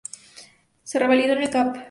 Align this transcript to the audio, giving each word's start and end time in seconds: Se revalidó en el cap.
Se 0.83 0.97
revalidó 0.97 1.33
en 1.33 1.43
el 1.43 1.49
cap. 1.51 1.77